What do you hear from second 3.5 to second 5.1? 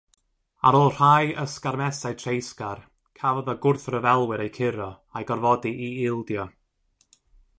y gwrthryfelwyr eu curo